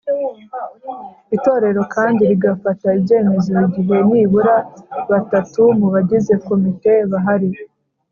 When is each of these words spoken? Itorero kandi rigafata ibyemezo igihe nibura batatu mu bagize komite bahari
Itorero 1.35 1.81
kandi 1.95 2.21
rigafata 2.29 2.87
ibyemezo 2.99 3.51
igihe 3.67 3.97
nibura 4.09 4.55
batatu 5.09 5.61
mu 5.79 5.87
bagize 5.93 6.33
komite 6.45 6.93
bahari 7.11 7.49